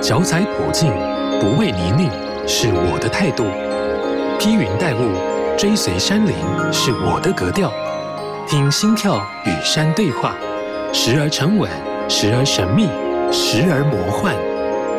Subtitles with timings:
[0.00, 0.92] 脚踩普径，
[1.40, 2.08] 不畏泥泞，
[2.46, 3.44] 是我的态度；
[4.38, 6.34] 披云戴雾，追随山林，
[6.72, 7.72] 是我的格调。
[8.46, 10.36] 听心跳与山对话，
[10.92, 11.68] 时而沉稳，
[12.08, 12.84] 时而神秘，
[13.32, 14.36] 时而魔幻。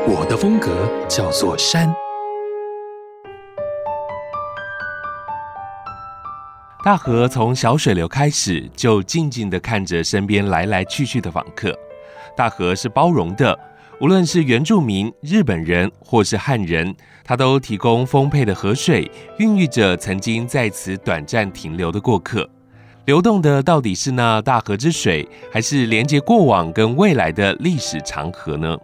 [0.05, 0.69] 我的风格
[1.07, 1.91] 叫做山。
[6.83, 11.73] 大河从小水流开始，就静静地看着身边来来去去的访客。
[12.35, 13.57] 大河是包容的，
[14.01, 22.49] 无论是原住民、日本人或是汉人，它都提供丰沛的河水，孕育着曾经在此短暂停留的过客。
[23.03, 28.77] 流动的到底是那大河之水，还是连接过往跟未来的历史长河呢？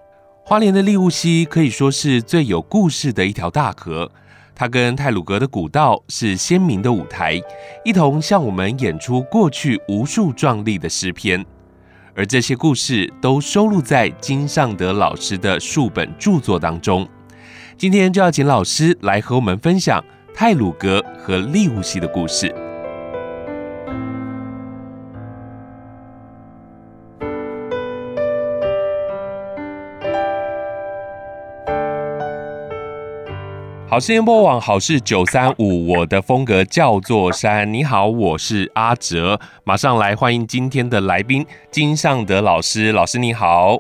[0.44, 4.12] 花莲的利物溪可以说是最有故事的一条大河，
[4.54, 7.42] 它跟太鲁阁的古道是鲜明的舞台，
[7.86, 11.46] 一同向我们演出过去无数壮丽的诗篇。
[12.16, 17.08] 而这些故事都收录在金尚德老师的数本著作当中。
[17.78, 20.04] 今天就要请老师来和我们分享
[20.34, 22.65] 泰鲁格和利物西的故事。
[33.88, 37.72] 好事联播网，好事九三五，我的风格叫做山。
[37.72, 42.92] 你好，我是阿哲，马上来欢迎今天的来宾金尚德老师。
[42.92, 43.80] 老师，你好，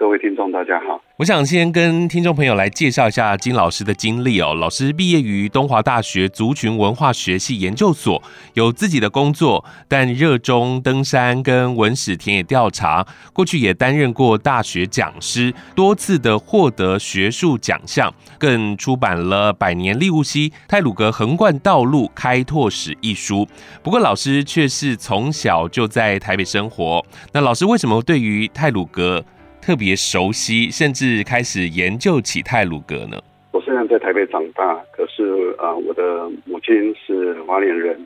[0.00, 0.98] 各位听众大家好。
[1.18, 4.54] 我想先跟听众朋友来介绍一下金老师的经历哦。
[4.54, 8.22] 老师毕业于东华大学族群文化学系研究所，
[8.54, 13.06] 有自己的工作，但热衷登山跟文史田野调查。
[13.34, 23.46] 过去也担任过大学讲师，多次的获得学术奖项，更出版了《百年利物溪泰鲁格横贯道路开拓史》一书。
[23.82, 27.04] 不过老师却是从小就在台北生活。
[27.34, 29.22] 那老师为什么对于泰鲁阁
[29.60, 33.18] 特别熟悉，甚至开始研究起泰鲁格呢？
[33.52, 37.98] 我虽然在台北长大，可是啊、呃，我的母亲是花莲人，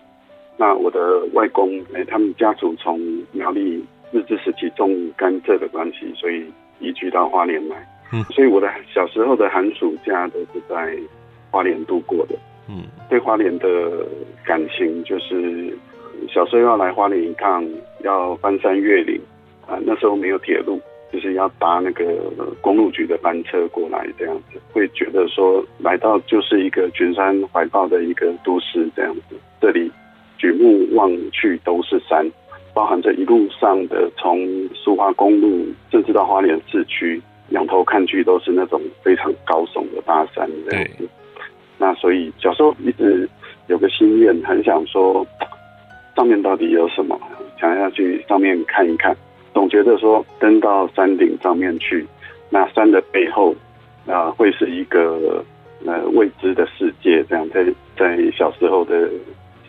[0.56, 2.98] 那我的外公哎、欸，他们家族从
[3.32, 6.44] 苗栗日治时期种甘蔗的关系，所以
[6.80, 7.76] 移居到花莲来。
[8.12, 10.96] 嗯，所以我的小时候的寒暑假都是在
[11.50, 12.34] 花莲度过的。
[12.68, 14.06] 嗯，对花莲的
[14.44, 15.76] 感情就是
[16.28, 17.64] 小时候要来花莲一趟，
[18.02, 19.20] 要翻山越岭
[19.66, 20.80] 啊、呃，那时候没有铁路。
[21.14, 22.04] 就是要搭那个
[22.60, 29.36] 公路局的班车过来，这样子会觉得说来到就是一个群山怀抱的一个都市，这样子。
[29.60, 29.88] 这里
[30.38, 32.28] 举目望去都是山，
[32.74, 41.08] 包含着一路上的从苏花公路，甚至到花莲市区，仰头看去都是那种非常高耸的大山，这样子。
[41.78, 43.28] 那所以小时候一直
[43.68, 45.24] 有个心愿，很想说
[46.16, 47.16] 上面到底有什么，
[47.60, 49.16] 想要去上面看一看。
[49.54, 52.04] 总觉得说登到山顶上面去，
[52.50, 53.52] 那山的背后，
[54.06, 55.44] 啊、呃，会是一个
[55.86, 57.24] 呃未知的世界。
[57.28, 57.64] 这样在
[57.96, 59.08] 在小时候的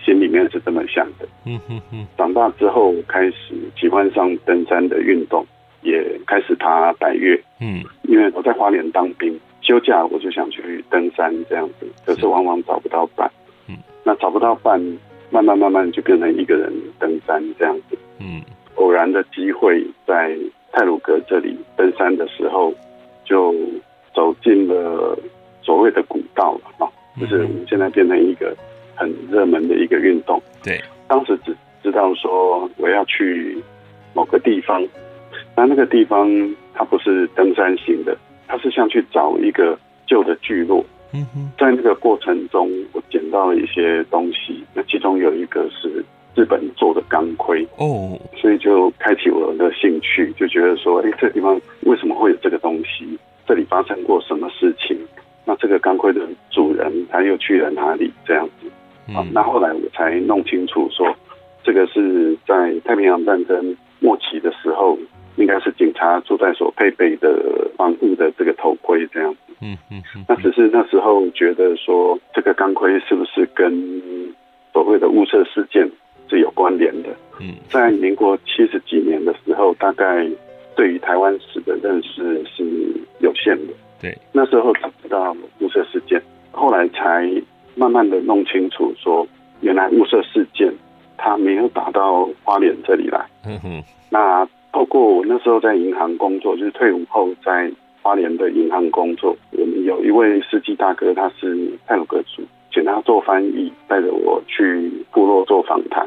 [0.03, 1.27] 心里面是这么想的。
[1.45, 2.05] 嗯哼哼。
[2.17, 5.45] 长大之后开始喜欢上登山的运动，
[5.83, 7.39] 也开始爬百岳。
[7.61, 7.83] 嗯。
[8.03, 13.29] 因为我在花莲当兵，休假我就想去登山这样子，可是往往找不到伴。
[13.69, 13.77] 嗯。
[14.03, 14.81] 那找不到伴，
[15.29, 17.97] 慢慢慢慢就变成一个人登山这样子。
[18.19, 18.41] 嗯。
[18.75, 20.37] 偶然的机会，在
[20.71, 22.73] 泰鲁阁这里登山的时候，
[23.23, 23.53] 就
[24.13, 25.17] 走进了
[25.61, 28.55] 所谓的古道了啊，就是我们现在变成一个
[28.95, 30.41] 很热门的一个运动。
[30.63, 33.57] 对，当时只知道说我要去
[34.13, 34.85] 某个地方，
[35.55, 36.29] 那那个地方
[36.73, 40.83] 它不是登山型的，它是像去找一个旧的聚落。
[41.13, 46.03] 嗯哼，在那个过程中，我捡到了一些东西，那其中有一个是。
[46.35, 53.17] 日本做的钢盔哦，所以就开启我的兴趣，就觉得说，哎，这个地方为什么会有这个东西？
[53.47, 54.97] 这里发生过什么事情？
[55.45, 58.11] 那这个钢盔的主人他又去了哪里？
[58.25, 58.67] 这样子，
[59.13, 61.15] 啊、嗯，那后来我才弄清楚说，
[61.63, 64.97] 这个是在太平洋战争末期的时候，
[65.37, 69.39] 应该是警察住在所配备的防护的这个头盔这样子。
[69.61, 70.25] 嗯嗯嗯。
[70.27, 74.33] 那只是那时候觉得说，这个钢盔是不是跟
[74.73, 75.89] 所谓的雾社事件？
[76.29, 77.09] 是有关联的。
[77.39, 80.25] 嗯，在民国七十几年的时候，大概
[80.75, 82.63] 对于台湾史的认识是
[83.19, 83.73] 有限的。
[84.01, 87.29] 对，那时候只知道雾社事件，后来才
[87.75, 89.27] 慢慢的弄清楚，说
[89.61, 90.73] 原来雾社事件
[91.17, 93.25] 它没有打到花莲这里来。
[93.45, 93.83] 嗯哼。
[94.09, 102.43] 那透过我那时候在银行工作，就是退伍后在花莲的银行工作，我们有一位司机大哥，他是泰鲁格族。
[102.75, 106.05] 请他做翻译，带着我去部落做访谈，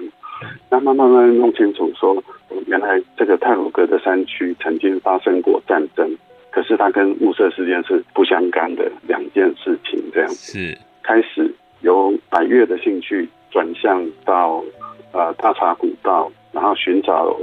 [0.71, 2.23] 那慢慢慢弄清楚说，
[2.67, 6.15] 原来这个泰鲁格的山区曾经发生过战争，
[6.51, 10.29] 可是它跟雾社事件是不相干的两件事情，这样。
[10.29, 10.77] 是。
[11.03, 11.51] 开始
[11.81, 14.63] 由百越的兴趣转向到
[15.13, 17.35] 呃大茶古道，然后寻找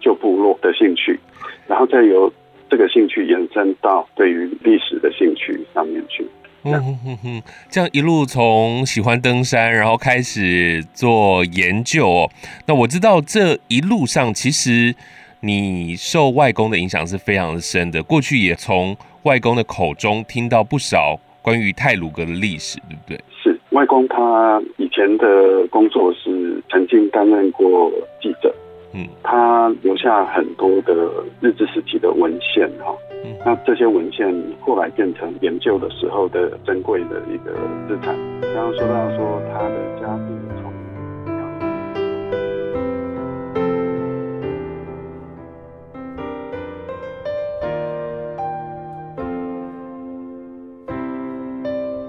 [0.00, 1.18] 旧部落的兴趣，
[1.66, 2.30] 然后再由
[2.68, 6.26] 这个兴趣延伸到对于历史的兴趣上面去。
[6.74, 12.30] 嗯哼哼哼，这样一路从喜欢登山，然后开始做研究哦。
[12.66, 14.94] 那我知道这一路上其实
[15.40, 18.02] 你受外公的影响是非常的深的。
[18.02, 23.20] 过去也从外公的口中听到不少关于泰鲁格的历史，对不对？
[23.42, 27.90] 是外公他以前的工作是曾经担任过
[28.20, 28.52] 记者，
[28.96, 30.94] 嗯，他留下很多的
[31.40, 32.96] 日治时期的文献哈。
[33.44, 37.52] 那这些文献后来变成研究的时候的珍贵的一个
[37.86, 38.16] 资产。
[38.40, 40.24] 刚刚说到说他的家族
[40.62, 40.72] 从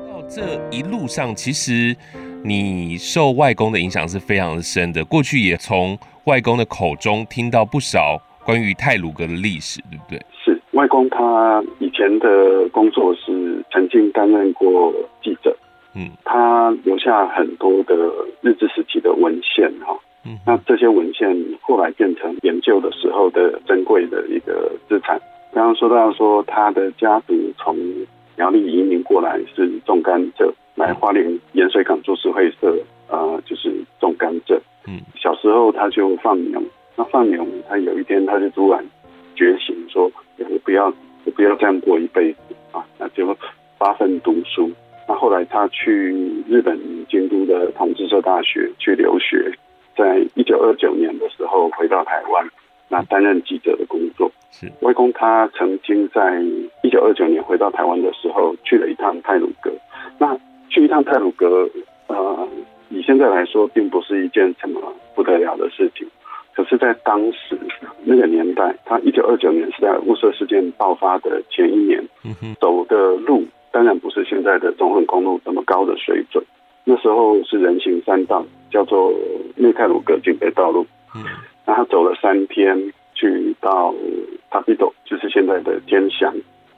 [0.07, 0.42] 到这
[0.72, 1.95] 一路上，其实
[2.48, 5.04] 你受外公的影响是非常的深的。
[5.04, 10.26] 过去也从外公的口中听到不少关于泰鲁阁的历史，对不对？
[10.44, 10.62] 是。
[10.72, 15.56] 外公他以前的工作是曾经担任过记者，
[15.96, 17.96] 嗯，他留下很多的
[18.42, 25.20] 日治时期的文献哈，嗯，那这些文献后来变成研究的时候的珍贵的一个资产。
[25.52, 27.76] 刚刚说到说他的家族从
[28.36, 32.74] 苗栗移民过来是种甘蔗，来花莲盐水港株式会社
[33.10, 34.58] 啊，呃，就是种甘蔗。
[34.88, 36.64] 嗯，小时候他就放牛，
[36.96, 38.82] 那放牛他有一天他就突然
[39.36, 40.10] 觉醒说。
[40.50, 40.86] 我不要，
[41.26, 42.40] 我不要这样过一辈子
[42.72, 42.86] 啊！
[43.00, 43.36] 那就
[43.80, 44.72] 发奋读书。
[45.08, 46.14] 那后来他去
[46.48, 46.80] 日本
[47.10, 49.52] 京都的同志社大学去留学，
[49.96, 52.48] 在一九二九年的时候回到台湾，
[52.88, 54.32] 那担任记者的工作。
[54.52, 56.40] 是外公他曾经在
[56.84, 59.72] 一九二九年回到台湾的时候去了一趟泰鲁阁。
[60.20, 60.38] 那
[60.78, 61.68] 去一趟泰鲁阁，
[62.06, 62.48] 呃，
[62.90, 64.80] 以现在来说，并不是一件什么
[65.16, 66.08] 不得了的事情。
[66.54, 67.58] 可是，在当时
[68.04, 72.08] 那个年代，他一九二九年是在雾社事件爆发的前一年，
[72.62, 76.44] 走的路当然不是现在的中横公路这么高的水准。
[76.84, 79.12] 那时候是人行山道，叫做
[79.56, 80.86] 内泰鲁阁警备道路。
[81.16, 81.24] 嗯
[81.66, 83.94] 那他走了三天，去到
[84.50, 86.34] 塔比斗，就是现在的天祥，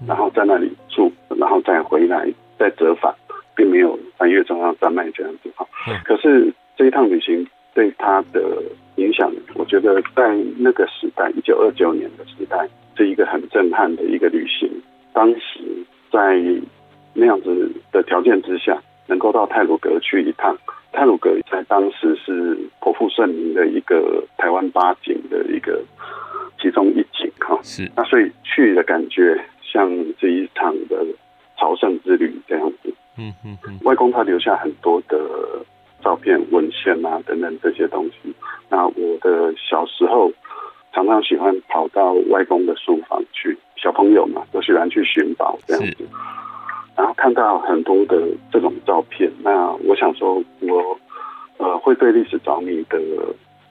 [0.07, 3.13] 然后在那里住，然后再回来再折返，
[3.59, 5.67] 并没有翻越中央山脉这样子哈。
[6.06, 8.63] 可是这一趟旅行对他的。
[9.00, 12.67] 影响，我觉得在那个时代，一九二九年的时代，
[12.97, 14.69] 是一个很震撼的一个旅行。
[15.13, 15.61] 当时
[16.11, 16.38] 在
[17.13, 18.77] 那样子的条件之下，
[19.07, 20.53] 能够到泰鲁阁去一趟，
[20.91, 25.81] 泰鲁阁在当时是颇负盛名的一个台湾八景的一个
[26.62, 27.57] 其中一景哈。
[27.63, 29.89] 是，那所以去的感觉像
[30.19, 31.05] 是一场的
[31.57, 32.94] 朝圣之旅这样子。
[33.19, 35.18] 嗯嗯嗯，外公他留下很多的。
[36.01, 38.33] 照片、文献啊等等这些东西，
[38.69, 40.31] 那我的小时候
[40.94, 46.07] 常常喜欢跑到外公的书房去，小朋友嘛都喜欢去寻宝这样子，
[46.95, 50.98] 然后看到很多的这种照片，那我想说我
[51.57, 52.98] 呃会对历史着迷的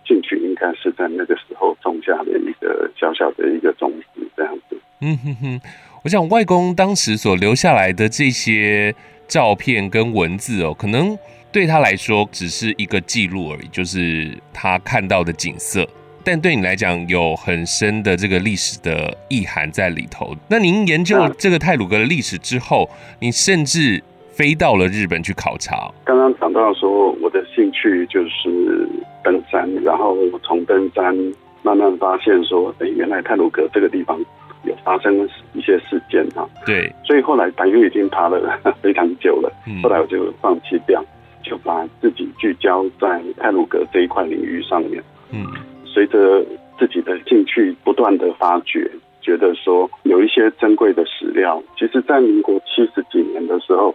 [0.04, 4.78] 兴趣，应该是在那个时候种下的一个小小的一个种子这样子。
[5.00, 5.60] 嗯哼哼，
[6.04, 8.94] 我想外公当时所留下来的这些
[9.28, 11.16] 照片跟文字哦，可能。
[11.50, 15.86] 对他来说只是一个记录而已，就是他看到的景色。
[16.22, 20.36] 但对你来讲，有很深的这个历史的意涵在里头。
[20.46, 25.90] 那您研究这个泰鲁格的历史之后，你甚至飞到了日本去考察。
[26.04, 28.86] 刚刚讲到说，我的兴趣就是
[29.24, 31.16] 登山，然后从登山
[31.62, 34.20] 慢慢发现说，哎，原来泰鲁格这个地方
[34.68, 36.46] 有发生一些事件啊。
[36.64, 38.40] 对，所以后来百岳已经爬了
[38.80, 39.50] 非常久了，
[39.82, 41.04] 后来我就放弃掉。
[41.40, 45.02] 就把自己聚焦在泰鲁格这一块领域上面。
[45.30, 45.46] 嗯，
[45.86, 46.44] 随着
[46.78, 48.90] 自己的兴趣不断的发掘，
[49.22, 53.94] 觉得说有一些珍贵的史料，其实，在民国七十几年的时候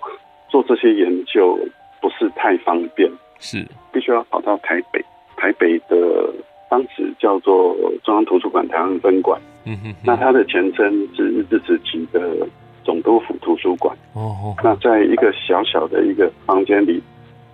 [0.49, 1.59] 做这些研究
[2.01, 5.03] 不是太方便，是必须要跑到台北。
[5.35, 6.33] 台北的
[6.69, 9.39] 当时叫做中央图书馆台湾分馆。
[9.65, 12.47] 嗯哼，那它的前身是日治时期的
[12.83, 13.95] 总督府图书馆。
[14.13, 17.01] 哦，那在一个小小的一个房间里。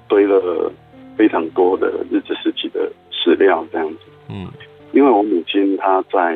[0.09, 0.71] 堆了
[1.15, 3.99] 非常多的日治时期的史料，这样子。
[4.27, 4.47] 嗯，
[4.91, 6.35] 因为我母亲她在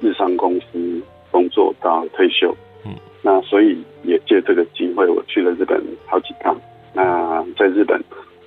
[0.00, 6.58] 日商公司工作到退休，嗯，那所以也借这个机会，我去了日本好几趟。
[6.94, 8.02] 那在日本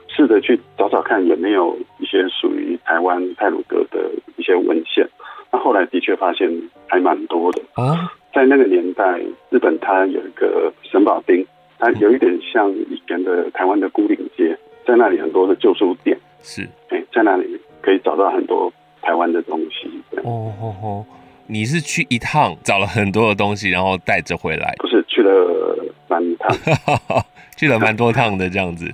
[0.07, 5.07] 试着去找找看有没有一些属于台湾泰鲁阁的一些文献。
[5.53, 6.49] 那后来的确发现
[6.87, 7.61] 还蛮多的。
[7.75, 11.45] 啊，在在那个年代，日本它有一个神保町，
[11.79, 19.89] 它有一点像以前的台湾的牯岭街，在那里很多的旧书店，是，哎，在那里可以找到很多台湾的东西。
[20.23, 21.05] 哦哦哦，
[21.47, 24.75] 你是去一趟找了很多的东西，然后带着回来？
[24.79, 26.53] 不是，去了三趟，
[27.63, 28.93] 去了蛮多趟的这样子。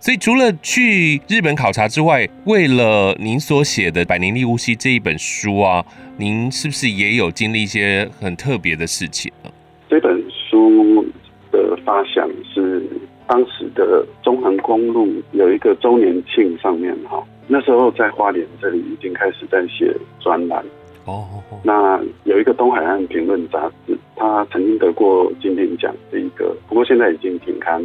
[0.00, 5.84] 所以除了去日本考察之外，为了您所写的《百年立雾溪》这一本书啊，
[6.16, 9.50] 您是不是也有经历一些很特别的事情呢？
[9.90, 11.04] 这本书
[11.52, 12.82] 的发想是
[13.26, 20.64] 当时的中横公路有一个周年庆上面哈，那时候在花莲这里已经开始在写专栏
[21.10, 21.42] 哦。
[21.62, 27.84] 那有一个东海岸评论杂志，他曾经得过金鼎奖这一个，不过现在已经停刊。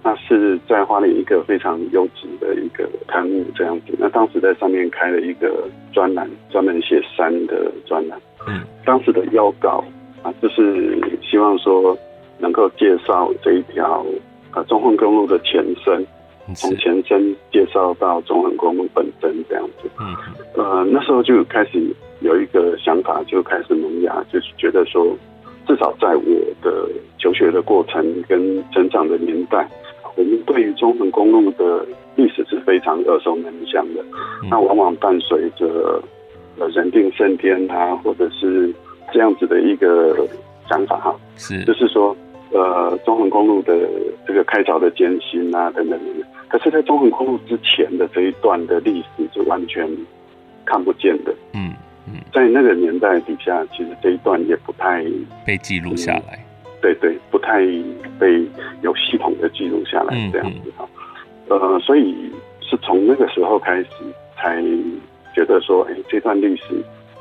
[0.00, 3.86] 那是在花莲一个非常优质的一个刊物这样子。
[3.98, 8.18] 那当时在上面开了一个专栏，专门写山的专栏。
[8.46, 9.84] 嗯，当时的要稿
[10.22, 11.98] 啊，就是希望说
[12.38, 14.06] 能够介绍这一条
[14.52, 16.06] 啊中横公路的前身，
[16.54, 19.90] 从前身介绍到中横公路本身这样子。
[19.98, 20.16] 嗯，
[20.54, 21.82] 呃，那时候就开始
[22.20, 25.16] 有一个想法，就开始萌芽，就是觉得说，
[25.66, 26.22] 至少在我
[26.62, 29.68] 的求学的过程跟成长的年代。
[30.16, 34.04] 我们对于中横公路的历史是非常耳熟能详的，
[34.50, 36.02] 那往往伴随着
[36.58, 38.74] 呃人定胜天啊，或者是
[39.12, 40.26] 这样子的一个
[40.68, 41.62] 想法哈，是。
[41.64, 42.16] 就是说
[42.50, 43.78] 呃中横公路的
[44.26, 49.88] 这个开凿的艰辛啊等等等等，可是，在中横公路之前的这一段的历史是完全
[50.64, 51.72] 看不见的，嗯
[52.12, 55.04] 嗯，在那个年代底下，其实这一段也不太
[55.44, 56.44] 被记录下来。
[56.80, 57.58] 对对，不太
[58.20, 58.46] 被
[58.82, 60.88] 有系统的记录下来这样子哈，
[61.48, 62.14] 呃，所以
[62.60, 63.88] 是从那个时候开始
[64.36, 64.62] 才
[65.34, 66.80] 觉得说，哎，这段历史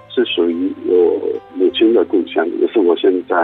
[0.09, 1.19] 是属于我
[1.55, 3.35] 母亲的故乡，也是我现在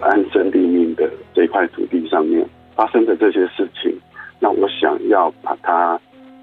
[0.00, 2.44] 安身立命的这块土地上面
[2.74, 3.96] 发生的这些事情。
[4.40, 5.96] 那我想要把它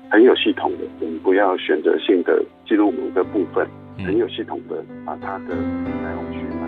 [0.10, 3.68] 很有系统的，我们不要选择性的记录某个部分，
[4.06, 5.56] 很有系统的把它的
[6.04, 6.68] 来龙去脉。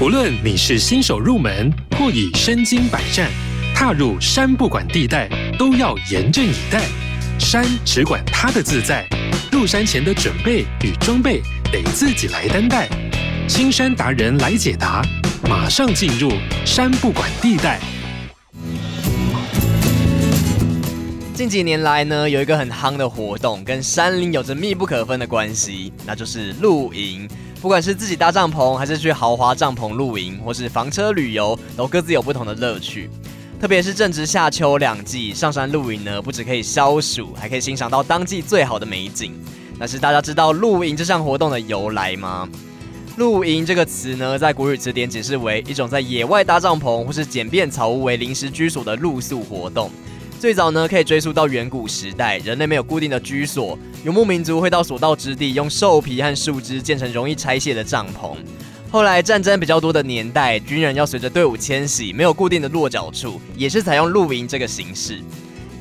[0.00, 3.30] 无论你是新手入门，或已身经百战，
[3.74, 5.28] 踏入山不管地带，
[5.58, 6.82] 都要严阵以待。
[7.38, 9.06] 山只管它的自在，
[9.50, 11.40] 入山前的准备与装备
[11.74, 12.88] 得自己来担待。
[13.48, 15.02] 青山达人来解答，
[15.48, 16.30] 马上进入
[16.64, 17.80] 山不管地带。
[21.34, 27.28] 近几年来呢，有一个很夯的活动，跟山林有着密不可分的关系，那就是露营。
[27.60, 33.10] 不管是自己搭帐篷，还是去豪华帐篷露营，或是房车旅游，都各自有不同的乐趣。
[33.60, 39.34] 特别是正值夏秋两季，上山露营呢，不只可以消暑，还可以欣赏到当季最好的美景。
[39.78, 42.48] 但是大家知道露营这项活动的由来吗？
[43.16, 49.90] 露营这个词呢，在国语词典解释为一种在野外搭帐篷或是简便草屋为临时居所的露宿活动。
[50.40, 58.36] 最早呢，可以追溯到远古时代，人类没有固定的居所，游牧民族会到所到之地，用兽皮和树枝建成容易拆卸的帐篷。
[58.90, 65.20] 后来战争比较多的年代，军人要随着队伍迁徙，没有固定的落脚处，也是采用露营这个形式。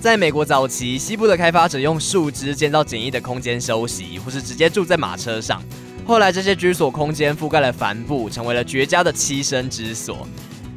[0.03, 5.63] 在美国早期，西部的开发者用树枝建造简易的空间休息，或是直接住在马车上。
[6.05, 10.27] 后来这些居所空间覆盖了帆布，成为了绝佳的栖身之所。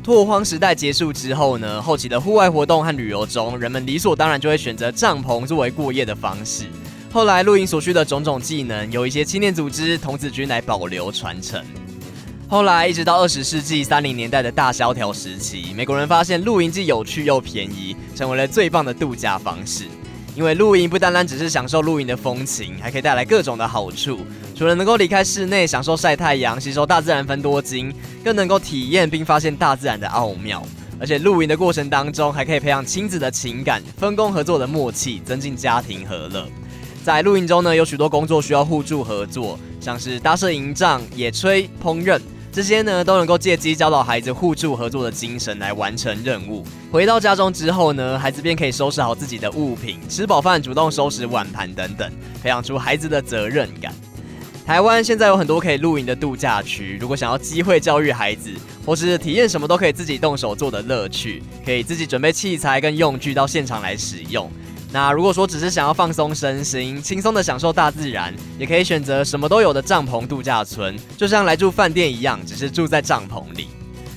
[0.00, 6.66] 拓荒时代结束之后呢，后期的户外活动和旅游中，人们理所当然就会选择帐篷作为过夜的方式。
[7.12, 11.61] 后来露营所需的种种技能，由一些青年组织、童子军来保留传承。
[12.48, 19.86] 后来一直到二十世纪三零年代的大萧条时期，美国人发现露营既有趣又便宜，成为了最棒的度假方式。
[20.36, 24.20] 因为露营不单单只是享受露营的风情，还可以带来各种的好处。
[24.54, 30.62] 除了能够离开室内享受晒太阳、吸收大自然芬多精，更能够体验并发现大自然的奥妙。
[31.00, 36.46] 而且露营的过程当中，还可以培养亲子的情感、分工合作的默契，增进家庭和乐。
[37.02, 42.20] 在露营中呢，有许多工作需要互助合作，像是搭设营帐、野炊、烹饪。
[42.56, 46.64] 这些呢都能够借机教导孩子互助合作的精神来完成任务。
[46.90, 52.10] 回到家中之后呢，孩子便可以收拾好自己的物品，吃饱饭主动收拾碗盘等等，
[52.42, 53.92] 培养出孩子的责任感。
[54.64, 58.50] 台湾现在有很多可以露营的度假区，如果想要机会教育孩子，
[58.86, 64.50] 或是体验什么都可以自己动手做的乐趣，可以自己准备器材跟用具到现场来使用。
[64.93, 73.69] 那如果说只是想要放松身心，轻松的享受大自然，也可以选择什么都有的帐篷度假村，就像来住饭店一样，只是住在帐篷里。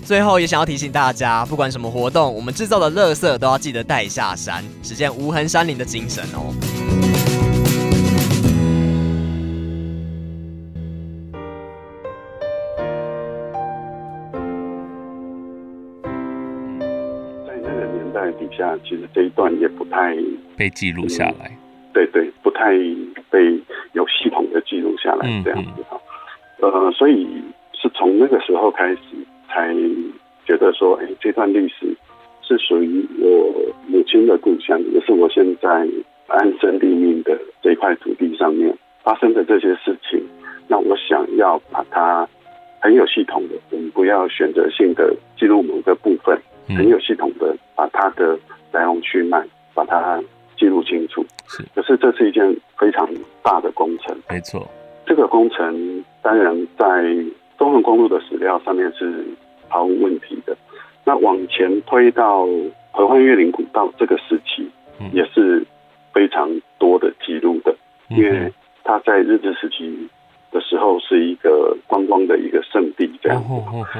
[0.05, 6.98] 最后也想要提醒大家，不管什么活动，我们制造的垃圾都要记得带下山，实践无痕山林的精神哦。
[19.13, 20.17] 这一段也不太
[20.57, 21.51] 被记录下来。
[21.93, 22.71] 对对，不太
[23.29, 23.59] 被
[23.93, 25.99] 有系统的记录下来，这样子哈。
[26.61, 27.27] 呃，所以
[27.73, 28.99] 是从那个时候开始。
[29.51, 29.73] 才
[30.45, 31.91] 觉得说，哎，这段历史
[32.43, 33.51] 是属于我
[33.87, 35.67] 母亲的故乡，也是我现在
[36.27, 40.23] 安身立命的这块土地上面发生的这些事情。
[40.67, 42.29] 那我想要把它
[42.79, 48.37] 很有系统的，我们不要选择性的记录某个部分，很有系统的把它的
[48.71, 50.21] 来龙去脉把它
[50.57, 51.25] 记录清楚。
[51.47, 53.07] 是，可是这是一件非常
[53.43, 54.15] 大的工程。
[54.29, 54.67] 没错，
[55.05, 56.85] 这个工程当然在。
[57.59, 59.21] 中横公路的史料上面是
[59.67, 60.55] 毫无问题的。
[61.03, 62.47] 那往前推到
[62.89, 64.65] 合欢越岭古道这个时期，
[65.11, 65.61] 也是
[66.13, 67.75] 非常多的记录的，
[68.07, 68.49] 因为
[68.85, 70.07] 它在日治时期
[70.53, 73.49] 的时候是一个观光的一个圣地这样子。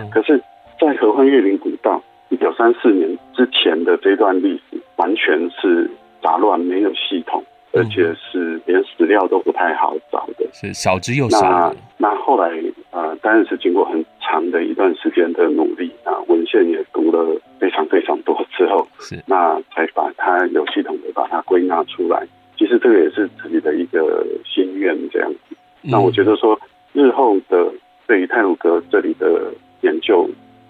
[0.10, 0.42] 可是，
[0.80, 5.90] 在合欢越岭古道一九三四年之前的这段历史，完全是
[6.22, 7.44] 杂乱，没有系统。
[7.72, 11.40] 而且是连史料都不太好找的，是少之又少。
[11.40, 12.50] 那那后来
[12.90, 22.26] 呃，当然是经过很长的一段时间的努力啊，文献也读了非常非常多之后，是那才把它有系统的把它归纳出来。
[22.58, 25.56] 其实这个也是自己的一个心愿这样子。
[25.84, 26.60] 嗯、那我觉得说，
[26.92, 27.72] 日后的
[28.08, 30.28] 对于泰鲁格这里的研究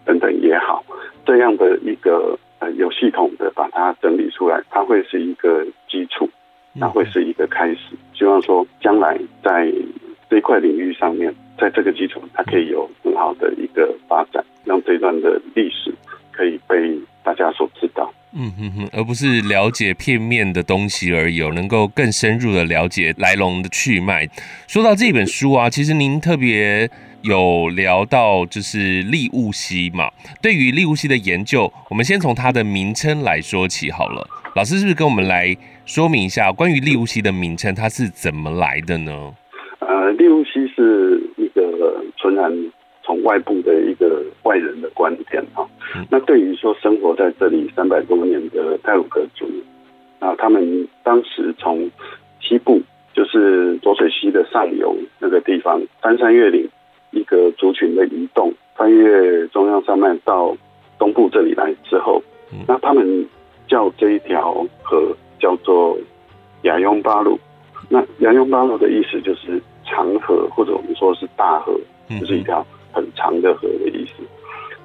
[0.09, 0.83] 等等也好，
[1.23, 6.27] 这样的一个呃有系统的把它整理出来，它会是一个基础。
[6.73, 7.79] 那会是一个开始，
[8.17, 9.71] 希望说将来在
[10.29, 15.93] 这一块领域上面，在这个基础，它可以有很好的一个发展，让这段的历史
[16.31, 18.11] 可以被大家所知道。
[18.31, 24.27] 嗯哼哼，而不是了解片面的东西而已，能够更深入的了解来龙的去脉。
[24.67, 26.89] 说到这本书啊，其实您特别
[27.21, 30.09] 有聊到就是利物西嘛，
[30.41, 34.25] 对于利物西的研究，我们先从它的名称来说起好了。
[34.55, 35.55] 老师是不是跟我们来
[35.85, 39.33] 说明一下关于利物西的名称，它是怎么来的呢？
[39.79, 42.51] 呃，立雾溪是一个纯然
[43.03, 45.65] 从外部的一个外人的观点啊。
[45.95, 49.45] 嗯、那对于说生活在这里三百多年的泰鲁格族，
[50.19, 51.89] 啊，他们当时从
[52.41, 52.81] 西部，
[53.13, 56.67] 就是浊水溪的上游那个地方，翻山越岭，
[57.11, 60.55] 一个族群的移动，穿越中央山脉到
[60.97, 63.27] 东部这里来之后，嗯、那他们。
[63.69, 65.95] 叫这一条河叫做
[66.63, 67.39] 雅雍巴路，
[67.87, 71.79] 那雅雍巴路的意思就是长河，或者我们说是大河，
[72.19, 74.23] 就是一条很长的河的意思。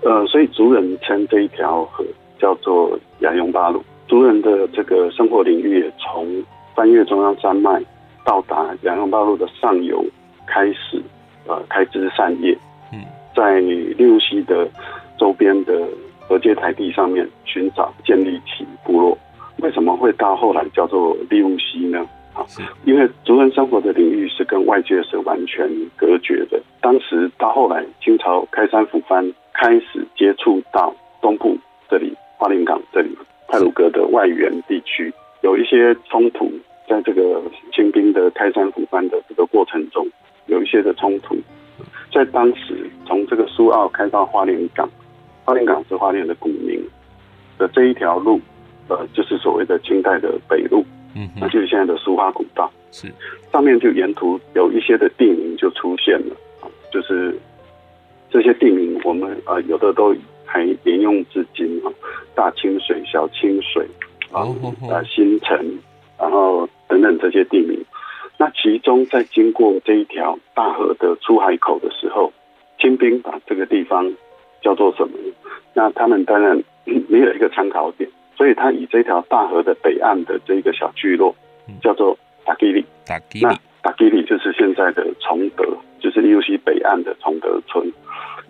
[0.06, 2.04] 呃，所以族人称这一条河
[2.38, 3.82] 叫做雅雍巴路。
[4.06, 7.82] 族人的这个生活领域也从翻越中央山脉
[8.22, 10.04] 到达雅雍巴路的上游
[10.46, 11.00] 开始，
[11.46, 12.57] 呃，开枝散叶。
[12.92, 13.02] 嗯，
[13.35, 14.68] 在立雾溪的
[15.18, 15.72] 周边的。
[16.26, 19.18] 河阶台地上面寻找建立起部落，
[19.59, 21.98] 为什么会到后来叫做立雾溪呢？
[22.33, 22.40] 啊，
[22.87, 26.59] 因为族人生活的领域是跟外界是完全隔绝的。
[26.80, 31.59] 当时到后来清朝开山抚番，开始接触到东部
[31.90, 33.11] 这里花莲港这里
[33.48, 36.50] 泰鲁阁的外缘地区，有一些冲突，
[36.88, 40.09] 在这个清兵的开山抚番的这个过程中，
[40.46, 41.37] 有一些的冲突，
[42.12, 44.88] 在当时从这个苏澳开到花莲港。
[45.46, 46.83] 花莲港是花莲的古名
[47.59, 48.40] 的这一条路，
[48.88, 50.83] 呃，就是所谓的清代的北路，
[51.14, 53.12] 嗯，那就是现在的苏花古道，是。
[53.52, 56.35] 上面就沿途有一些的地名就出现了，
[56.90, 57.38] 就是
[58.30, 61.92] 这些地名我们呃有的都还沿用至今啊，
[62.35, 63.87] 大清水、小清水
[64.33, 64.48] 啊，
[64.90, 65.59] 啊新城，
[66.18, 67.78] 然后等等这些地名，
[68.44, 72.30] 那其中在经过这一条大河的出海口的时候，
[72.78, 74.12] 清兵把这个地方。
[74.61, 75.14] 叫做什么？
[75.74, 76.59] 那他们当然
[77.07, 81.35] 没有一个参考点，所以他以这条大河的北岸的这个小聚落
[81.83, 82.83] 叫做达基里。
[83.04, 85.66] 达基里，那达基里就是现在的崇德，
[86.00, 87.92] 就是立雾溪北岸的崇德村。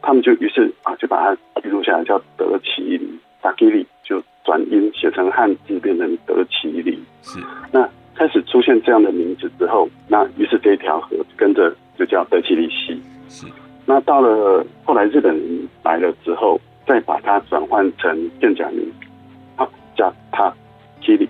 [0.02, 3.18] 他们就于是啊，就把它记录下来，叫德奇里。
[3.42, 6.96] 达基里就转音写成汉字，变成德奇里。
[7.22, 7.40] 是。
[7.72, 13.00] 那开始出现这样的名字之后，那于是这条河跟着就叫德奇里溪。
[13.28, 13.46] 是。
[13.86, 18.90] 那到了后来，日本人来了之后，再把它转换成片假名，
[19.56, 20.52] 他，叫他
[21.02, 21.28] 基里，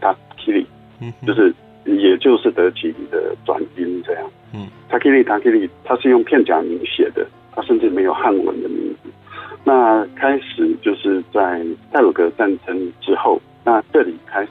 [0.00, 0.64] 他基里，
[1.00, 1.52] 嗯，就是
[1.84, 4.30] 也就是德吉里的转音这样。
[4.54, 9.10] 嗯，Takiri Takiri，它是用片假名写的，他甚至没有汉文的名字。
[9.64, 14.50] 那开始就是在泰鲁格战争之后，那这里开始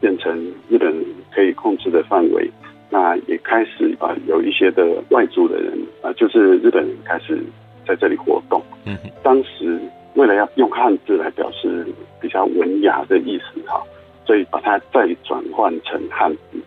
[0.00, 0.36] 变成
[0.68, 0.92] 日本
[1.36, 2.50] 可以控制的范围。
[2.88, 7.42] 那也开始啊，有一些的外族的人啊，就是日本人开始
[7.86, 8.62] 在这里活动。
[8.86, 9.78] 嗯，当时
[10.14, 11.86] 为了要用汉字来表示
[12.20, 13.82] 比较文雅的意思哈，
[14.24, 16.58] 所以把它再转换成汉字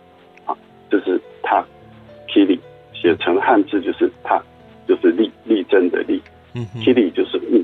[0.46, 0.56] 啊，
[0.92, 1.66] 就是他
[2.28, 2.60] kiri
[2.94, 4.40] 写成汉字就是他，
[4.88, 6.22] 就是立力争的立。
[6.54, 7.64] 嗯，kiri 就是物，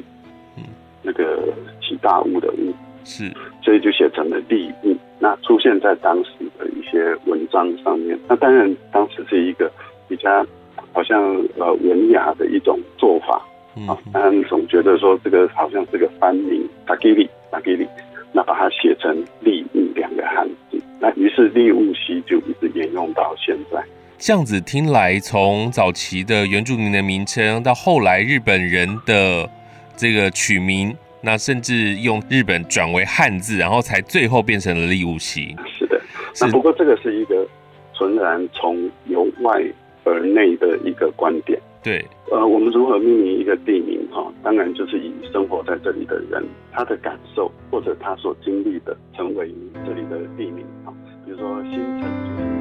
[0.58, 0.64] 嗯，
[1.04, 2.74] 那个起大雾的物。
[3.06, 3.32] 是，
[3.64, 4.98] 所以就写成了利物。
[5.20, 8.20] 那出现在当时的一些文章上面。
[8.28, 9.72] 那当然，当时是一个
[10.10, 10.46] 比较
[10.92, 11.18] 好像
[11.58, 13.42] 呃文雅的一种做法
[13.88, 13.98] 啊。
[14.12, 17.88] 当然总觉得说这个好像是个番名，达基里，达基里。
[18.34, 20.78] 那把它写成利物两个汉字。
[21.00, 23.82] 那于是利物西就一直沿用到现在。
[24.18, 29.50] 这样子听来，从早期的原住民的名称，到后来日本人的
[29.96, 30.94] 这个取名。
[31.26, 35.56] 那甚至用日本转为汉字，然后才最后变成了利物西。
[35.68, 36.00] 是的，
[36.40, 37.48] 那不过这个是一个
[37.96, 39.60] 纯然从由外
[40.04, 41.60] 而内的一个观点。
[41.82, 44.00] 对，呃，我们如何命名一个地名？
[44.12, 49.52] 哈，当然就是以生活在这里的人他的感受或者他所经历的，成为
[49.84, 50.64] 这里的地名。
[50.86, 50.94] 哈，
[51.26, 52.55] 比如说新城。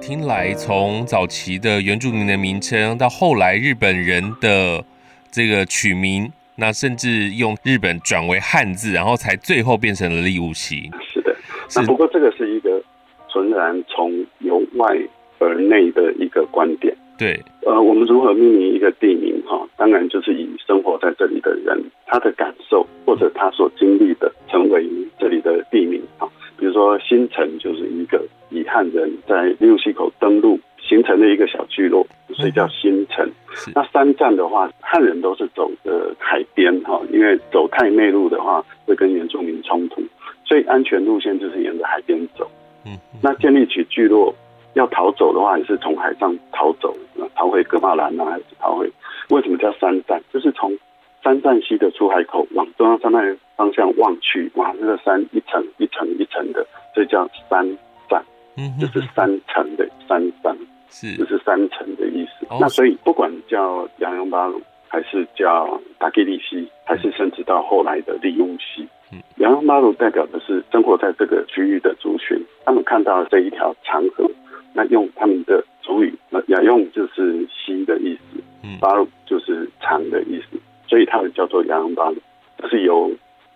[0.00, 4.82] 听来，从早期的原住民的名称，到后来日本人的
[5.30, 10.90] 这个取名，那甚至用日本转为汉字，然后才最后变成了利物西。
[11.12, 11.36] 是的，
[11.76, 12.82] 那不过这个是一个
[13.28, 14.96] 纯然从由外
[15.38, 16.96] 而内的一个观点。
[17.18, 19.42] 对，呃，我们如何命名一个地名？
[19.46, 26.02] 哈，当然就是以生活在这里的人他的感受或者他所经历的，成为这里的地名。
[26.16, 26.26] 哈，
[26.60, 28.22] 比如说新城就是一个。
[28.52, 33.24] 以汉人在利物溪口登陆形成的一个小聚落，所以叫新城。
[33.76, 40.02] 那三站的话，汉人都是走的海边哈，因为走太内陆的话会跟原住民冲突，
[40.44, 42.44] 所以安全路线就是沿着海边走。
[42.84, 44.34] 嗯，那建立起聚落
[44.74, 46.92] 要逃走的话，也是从海上逃走，
[47.36, 48.90] 逃回噶玛兰啊，还是逃回？
[49.28, 50.20] 为什么叫三站？
[50.32, 50.76] 就是从
[51.22, 53.22] 三站西的出海口往中央山脉
[53.60, 57.66] 方向望去，哇，那个山一层一层一层的，所以叫三。
[58.78, 60.54] 就是三层的山山，
[60.90, 62.46] 是就是三层的意思。
[62.60, 68.86] 那所以不管叫杨阳巴鲁，还是叫达基利西，还是甚至到后来的利乌西，
[69.36, 72.38] 杨阳巴鲁代表的是生活在这个区域的族群。
[72.66, 74.30] 他们看到这一条长河，
[74.74, 78.42] 那用他们的族语，那雅用就是西的意思，
[78.78, 82.16] 巴鲁就是长的意思，所以它叫做杨阳巴鲁，
[82.58, 83.10] 这是由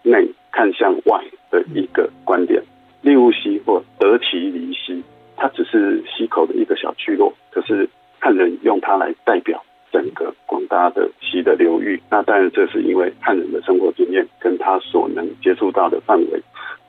[0.05, 2.63] 内看向外的一个观点。
[3.03, 5.03] 利物西或德奇里西，
[5.37, 7.87] 它只是溪口的一个小聚落，可是
[8.19, 9.63] 汉人用它来代表
[9.93, 12.01] 整个广大的溪的流域。
[12.09, 16.41] 那当然，这是因为汉人的生活经验跟他所能接触到的范围，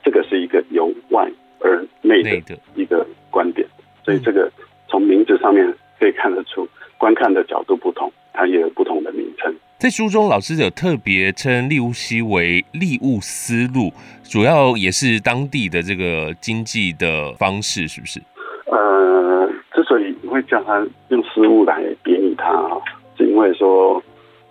[0.02, 3.66] 这个是一个由外而内的一个观点。
[4.04, 4.50] 所以，这个
[4.88, 9.54] 从名字上面可以看得出，观看的角度不同，它也有不同的名称。
[9.78, 13.92] 在书中，老师有特别称利物西为利物思路，
[14.24, 18.18] 主要也是当地的这个经济的方式，是不是？
[18.64, 22.80] 呃，之所以会叫他用丝路来贬义它啊，
[23.18, 24.02] 是因为说，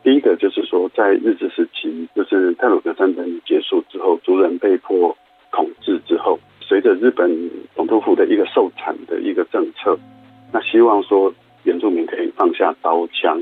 [0.04, 5.18] 第一个就是说，在日治时期，就是太鲁格战争结束之后，族人被迫
[5.52, 9.98] 统治之后，随着日本总督府的一个授产的一个政策，
[10.54, 11.34] 那希望说
[11.64, 13.42] 原住民可以放下刀枪。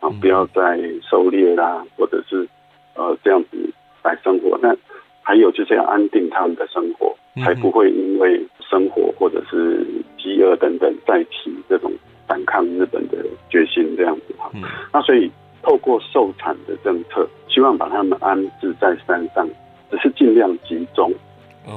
[0.00, 0.78] 啊，不要再
[1.08, 2.46] 狩猎啦，或者是
[2.94, 3.56] 呃这样子
[4.02, 4.58] 来生活。
[4.62, 4.76] 那
[5.22, 9.84] 还有就是要安定他们的生活，才不会因为生活或者是
[10.16, 11.92] 饥饿等等再起这种
[12.26, 13.18] 反抗日本的
[13.50, 14.50] 决心这样子哈。
[14.92, 15.30] 那所以
[15.62, 19.48] 透过受产的政策，希望把他们安置在山上，
[19.90, 21.12] 只是尽量集中。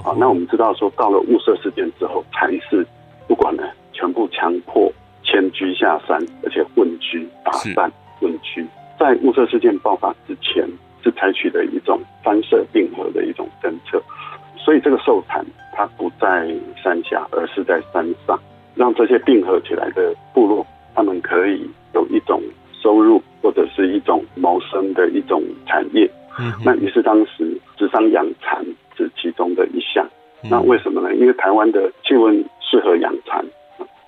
[0.03, 2.85] 好，那我们知道说到了雾社事件之后，才是
[3.27, 4.91] 不管呢，全部强迫
[5.23, 7.91] 迁居下山，而且混居打散。
[8.19, 8.65] 混居
[8.99, 10.67] 在雾社事件爆发之前，
[11.03, 14.01] 是采取的一种三社并合的一种政策，
[14.57, 16.53] 所以这个授产它不在
[16.83, 18.37] 山下，而是在山上，
[18.75, 22.41] 让这些并合起来的部落，他们可以有一种
[22.83, 26.09] 收入或者是一种谋生的一种产业。
[26.37, 28.63] 嗯，那于是当时职商养蚕
[28.97, 30.05] 是其中的一项，
[30.49, 31.13] 那为什么呢？
[31.15, 33.43] 因为台湾的气温适合养蚕，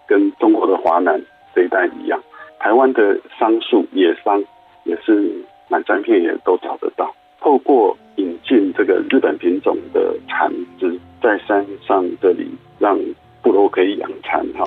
[0.08, 1.22] 跟中国的华南
[1.56, 2.22] 这一带一样，
[2.62, 4.40] 台湾的桑树野桑
[4.84, 5.34] 也是
[5.68, 7.12] 满山遍野都找得到。
[7.40, 10.48] 透过引进这个日本品种的蚕
[10.80, 12.48] 枝，在山上这里
[12.78, 12.96] 让
[13.42, 14.64] 部落可以养蚕哈，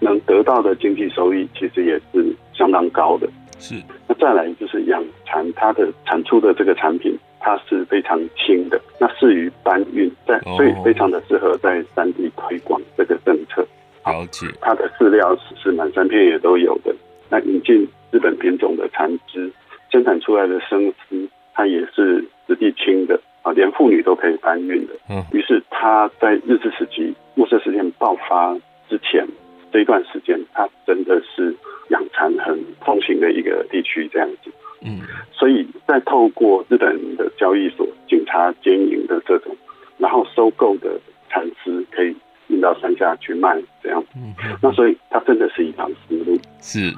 [0.00, 3.26] 能得到的经济收益其实也是相当高的。
[3.58, 3.74] 是。
[4.06, 7.18] 那再来就是养蚕，它的产出的这个产品。
[7.46, 13.60] 它是非常轻的，那适于搬运，在所以非常的适合在山地推广这个政策。
[14.06, 16.94] 了解，它的饲料是满山遍野都有的。
[17.34, 19.50] 那引进日本品种的蚕丝，
[19.90, 24.92] 生产出来的生丝，它也是质地轻的啊，连妇女都可以搬运的。
[25.10, 28.56] 嗯，于是它在日治时期雾社事件爆发
[28.88, 29.26] 之前
[29.72, 31.52] 这一段时间，它真的是
[31.88, 34.52] 养蚕很风行的一个地区，这样子。
[34.82, 35.00] 嗯，
[35.32, 39.56] 所以在透过日本的交易所、警察经营的这种，
[39.98, 42.14] 然后收购的蚕丝可以
[42.46, 44.00] 运到山下去卖，这样。
[44.14, 46.38] 嗯，那所以它真的是一条思路。
[46.60, 46.92] 是。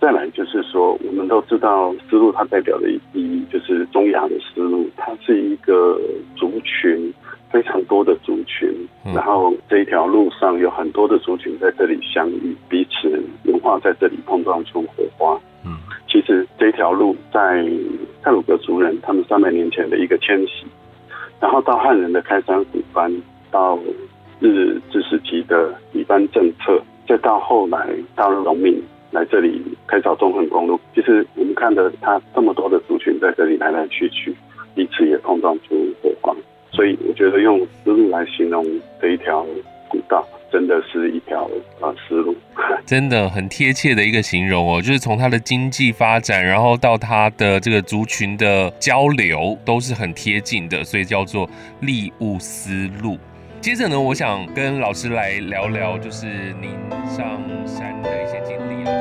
[0.00, 6.00] 再来就是说，我们都知道丝路它代表的意义就是中亚的丝路，它是一个
[6.36, 7.12] 族群
[7.50, 8.68] 非常多的族群，
[9.14, 15.38] 然后这一条路上有很多的族群在这里相遇，彼此文化在这里碰撞出火花。
[15.64, 15.76] 嗯。
[16.08, 17.66] 其实这条路在
[18.22, 20.64] 泰鲁格族人他们三百年前的一个迁徙，
[21.40, 23.12] 然后到汉人的开山抚番，
[23.50, 23.78] 到
[24.40, 28.80] 日治时期的一般政策，再到后来大陆农民
[29.10, 30.78] 来这里开凿中横公路。
[30.94, 34.34] 其实我们看的他这么多的族群在这里来来去去，
[34.74, 36.34] 彼此也碰撞出火花。
[36.72, 38.64] 所以我觉得用丝路来形容
[39.00, 39.44] 这一条
[39.88, 40.26] 古道。
[40.50, 41.44] 真的是一条
[41.78, 42.34] 啊丝路，
[42.86, 51.46] 真的很贴切的一个形容哦，就是从它的经济发展，然后到它的这个族群的交流，都是很贴近的，所以叫做
[51.82, 53.18] 利物丝路。
[53.60, 56.24] 接着呢，我想跟老师来聊聊，就是
[56.62, 56.70] 您
[57.06, 58.97] 上山的一些经历啊。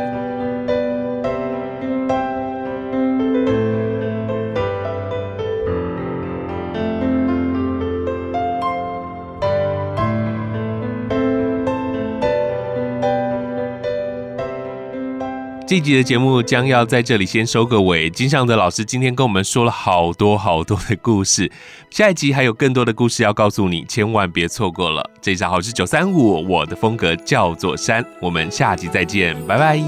[15.67, 18.10] 这集的节目将要在这里先收个尾。
[18.10, 21.51] 金尚德老师今天跟我们说了好多好多的故事，
[21.89, 25.12] 下一集还有更多的故事要告诉你，千万别错过了。
[25.21, 29.84] 这一场好是九三五，我的风格叫做山，我们下集再见，拜拜。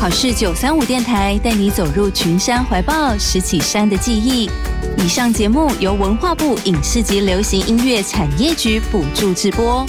[0.00, 4.50] 好事九三五电台带你走入群山怀抱，拾起山的记忆。
[4.96, 9.86] 以上节目由文化部影视及流行音乐产业局补助直播。